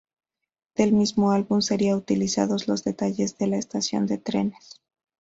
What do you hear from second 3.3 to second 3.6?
de la